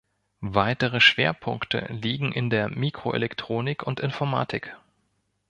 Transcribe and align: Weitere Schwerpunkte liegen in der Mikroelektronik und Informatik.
Weitere 0.53 0.99
Schwerpunkte 0.99 1.85
liegen 1.91 2.31
in 2.31 2.49
der 2.49 2.69
Mikroelektronik 2.69 3.83
und 3.85 3.99
Informatik. 3.99 4.75